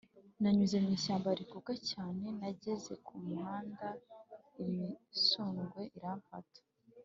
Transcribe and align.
nanyuze 0.41 0.75
mu 0.83 0.89
ishyamba 0.97 1.29
niruka 1.37 1.73
cyane 1.89 2.23
Nageze 2.39 2.93
ku 3.05 3.13
muhanda 3.25 3.87
imisundwe 4.63 5.81
iramfata 5.97 6.61